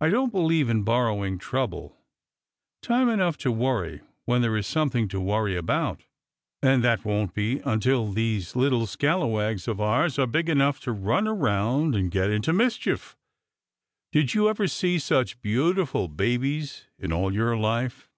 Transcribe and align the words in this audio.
"I 0.00 0.10
don't 0.10 0.30
believe 0.30 0.70
in 0.70 0.84
borrowing 0.84 1.38
trouble. 1.40 1.98
Time 2.82 3.08
enough 3.08 3.36
to 3.38 3.50
worry 3.50 4.00
when 4.26 4.42
there 4.42 4.56
is 4.56 4.64
something 4.64 5.08
to 5.08 5.18
worry 5.18 5.56
about, 5.56 6.04
and 6.62 6.84
that 6.84 7.04
won't 7.04 7.34
be 7.34 7.58
until 7.64 8.12
these 8.12 8.54
little 8.54 8.86
scallawags 8.86 9.66
of 9.66 9.80
ours 9.80 10.20
are 10.20 10.28
big 10.28 10.48
enough 10.48 10.78
to 10.82 10.92
run 10.92 11.26
around 11.26 11.96
and 11.96 12.12
get 12.12 12.30
into 12.30 12.52
mischief. 12.52 13.16
Did 14.12 14.34
you 14.34 14.48
ever 14.48 14.68
see 14.68 15.00
such 15.00 15.42
beautiful 15.42 16.06
babies 16.06 16.86
in 16.96 17.12
all 17.12 17.34
your 17.34 17.56
life?" 17.56 18.12